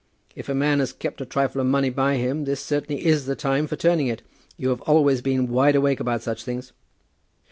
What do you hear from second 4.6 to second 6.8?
have always been wide awake about such things."